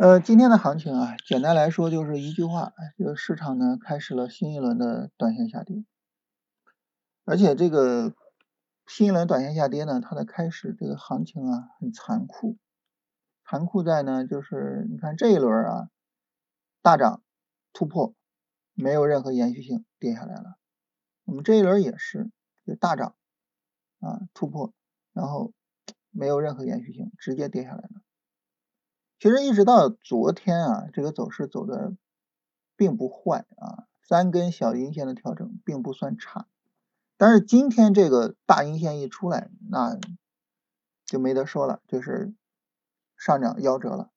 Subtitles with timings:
[0.00, 5.84] 呃，今天的行情啊，简单来说就是一句话，就是市场呢开始了新一轮的短线下跌，
[7.26, 8.14] 而且这个
[8.86, 12.56] 新一轮短线下跌呢，它的开始这个行情啊很残酷，
[13.44, 15.90] 残酷在呢就是你看这一轮啊
[16.80, 17.22] 大涨
[17.74, 18.14] 突破，
[18.72, 20.56] 没有任何延续性，跌下来了。
[21.24, 22.30] 我们这一轮也是
[22.66, 23.16] 就大涨
[23.98, 24.72] 啊突破，
[25.12, 25.52] 然后
[26.08, 28.00] 没有任何延续性，直接跌下来了。
[29.20, 31.94] 其实一直到昨天啊，这个走势走的
[32.74, 36.46] 并不坏啊，三根小阴线的调整并不算差。
[37.18, 39.98] 但是今天这个大阴线一出来，那
[41.04, 42.32] 就没得说了，就是
[43.14, 44.10] 上涨夭折了。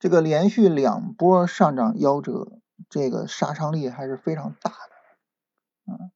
[0.00, 6.10] 这个连续两波上涨夭折，这个杀伤力还是非常大的啊。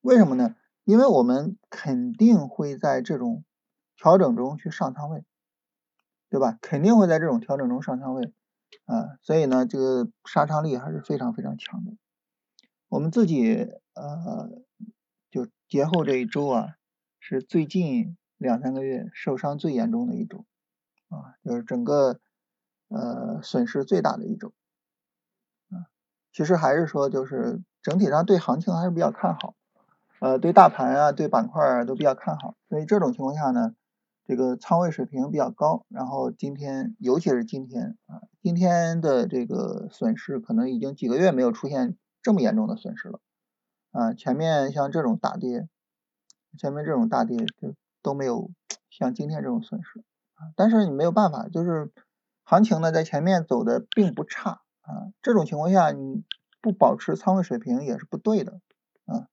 [0.00, 0.54] 为什么呢？
[0.84, 3.42] 因为我们肯定会在这种
[3.96, 5.24] 调整中去上仓位。
[6.30, 6.56] 对吧？
[6.62, 8.32] 肯定会在这种调整中上仓位，
[8.84, 11.90] 啊，所以呢，这个杀伤力还是非常非常强的。
[12.88, 14.48] 我们自己呃，
[15.28, 16.76] 就节后这一周啊，
[17.18, 20.44] 是最近两三个月受伤最严重的一周，
[21.08, 22.20] 啊，就是整个
[22.88, 24.52] 呃损失最大的一周，
[25.70, 25.90] 啊，
[26.32, 29.56] 其实还是说就是整体上对行情还是比较看好，
[30.20, 33.74] 呃，对大盘啊，对板块都比较看好，所以这种情况下呢。
[34.30, 43.18] 这个仓位水平比较高，然后今天尤其是今天啊，今天的这个损失可能已经几个月没有出现这么严重的损失了
[43.90, 44.14] 啊。
[44.14, 45.68] 前面像这种大跌，
[46.56, 48.52] 前面这种大跌就都没有
[48.88, 50.04] 像今天这种损失。
[50.54, 51.90] 但是你没有办法，就是
[52.44, 55.10] 行情呢在前面走的并不差啊。
[55.22, 56.22] 这种情况下你
[56.60, 58.60] 不保持仓位水平也是不对的
[59.06, 59.26] 啊，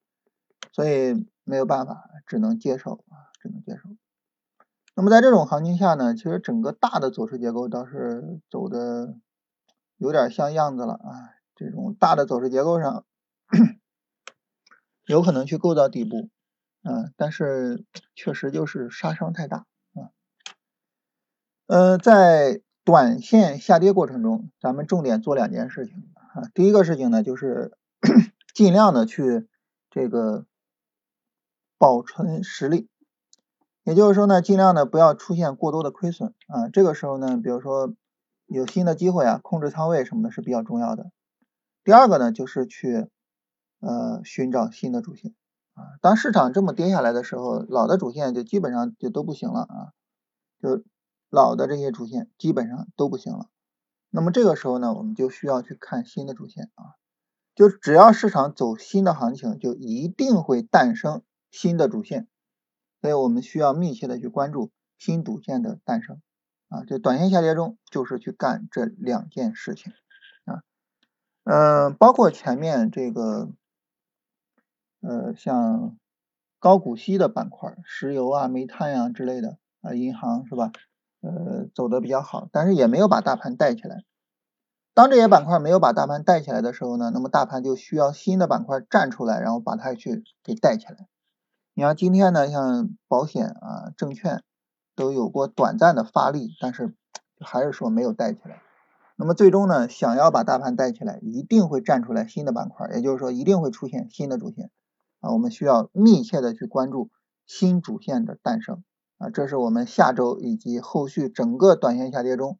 [0.72, 3.04] 所以没有办法，只能接受。
[4.98, 9.16] 那么在这种行情下呢，其实整个大的走势结构倒是走的
[9.98, 11.38] 有点像样子了啊。
[11.56, 13.06] 这种大的走势结构上
[15.06, 16.30] 有可能去构造底部，
[16.82, 17.86] 嗯，但是
[18.16, 20.10] 确实就是杀伤太大啊。
[21.68, 26.50] 呃，在短线下跌过程中，咱们重点做两件事情啊。
[26.56, 27.78] 第一个事情呢，就是
[28.56, 29.48] 尽量的去
[29.92, 30.48] 这个
[31.78, 32.90] 保存实力。
[33.88, 36.68] 也就是说呢，尽量的不要出现过多的亏损啊。
[36.68, 37.94] 这个时候呢，比如说
[38.46, 41.10] 有新的机会啊，控制仓位什么的是比较重要的。
[41.86, 43.08] 第二个呢，就是去
[43.80, 45.34] 呃寻找新的主线
[45.74, 45.96] 啊。
[46.02, 49.94] 当市场这么跌下来的时候，老的主线就基本上就都不行了啊，
[50.62, 50.84] 就
[51.30, 53.46] 老的这些主线基本上都不行了。
[54.10, 57.00] 那么这个时候呢，我们就需要去看新的主线啊。
[57.56, 61.22] 就只要市场走新的行情，就一定会诞生
[61.52, 62.28] 新的主线。
[63.08, 66.22] 所以我们需要密切的去关注新主线的诞生
[66.68, 69.94] 啊，这短线下跌中就是去干这两件事情
[70.44, 70.60] 啊，
[71.46, 73.50] 嗯，包括前面这个
[75.00, 75.98] 呃像
[76.60, 80.74] 高股息的板块，石油啊、煤炭呀之类的啊，银行是吧？
[81.22, 84.04] 呃，走的比较好，但是也没有把大盘带起来。
[84.94, 91.08] 当这些板块没有把大盘带起来的时候呢，那么大盘就需要新的板块站出来，然后把它去给带起来。
[91.78, 94.42] 你像今天呢，像保险啊、证券
[94.96, 96.96] 都有过短暂的发力，但是
[97.40, 98.64] 还是说没有带起来。
[99.16, 104.72] 那么最终呢，想要把大盘带起来，一定会站出来新的板块，也就是说一定会出现新的主线
[105.20, 105.32] 啊。
[105.34, 107.12] 我们需要密切的去关注
[107.46, 108.84] 新主线的诞生
[109.20, 112.58] 啊，这是我们下周以及后续整个短线下跌中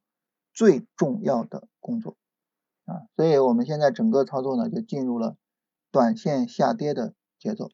[0.54, 2.18] 最重要的工作
[2.86, 3.10] 啊。
[3.16, 5.36] 所以我们现在整个操作呢，就进入了
[5.92, 7.72] 短线下跌的节奏。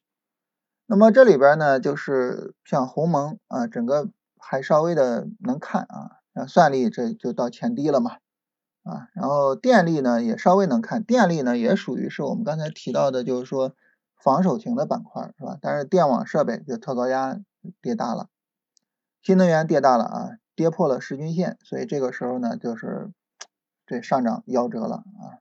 [0.86, 8.18] 那么这里边呢，就是像鸿蒙啊，整个还稍微的能看啊，像算力这就到前低了嘛，
[8.82, 13.74] 啊，然后电力呢也稍微能看，电力呢也属于是我们刚才提到的，就是说
[14.22, 15.56] 防守型的板块是吧？
[15.60, 17.40] 但是电网设备就特高压
[17.80, 18.28] 跌大了，
[19.22, 23.10] 新能源跌大了啊，跌破了十均线，所以这个时候呢，就是
[23.86, 25.40] 这上涨夭折了啊。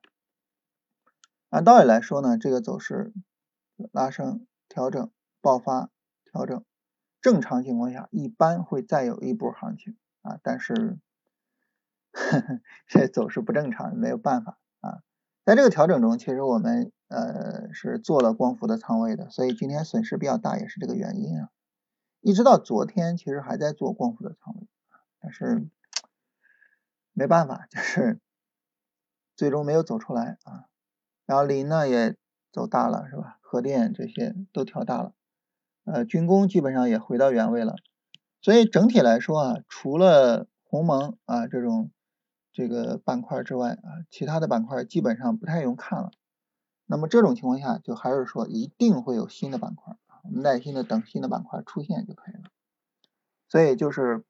[1.49, 3.11] 按道理来说呢，这个走势
[3.91, 5.11] 拉升调整。
[5.43, 5.89] 爆发
[6.23, 6.63] 调整，
[7.21, 10.97] 正常情况下一般会再有一波行情啊，但是
[12.87, 15.03] 这走势不正常，没有办法啊。
[15.43, 21.49] 在这个调整中，其实我们呃是做了光伏的仓位的，所以今天损失比较大，也是这个原因啊。
[22.21, 24.67] 一直到昨天，其实还在做光伏的仓位，
[25.19, 25.67] 但是
[27.11, 28.21] 没办法，就是
[29.35, 30.69] 最终没有走出来啊。
[31.25, 32.15] 然后磷呢也
[32.49, 33.39] 走大了，是吧？
[33.41, 35.13] 核电这些都调大了。
[35.85, 37.75] 呃，军工基本上也回到原位了，
[38.41, 41.91] 所以整体来说啊，除了鸿蒙啊这种
[42.53, 46.11] 这个板块之外啊，其他的板块基本上不太用看了。
[46.85, 52.43] 那么这种情况下，就还是说一定会有新的板块啊，我们耐心的等新的板块出现就可以了。
[53.49, 54.23] 所以就是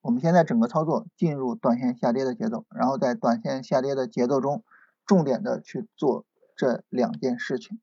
[0.00, 4.64] 我们现在整个操作进入短线下跌的节奏，然后在短线下跌的节奏中，
[5.04, 6.24] 重点的去做
[6.56, 7.80] 这两件事情。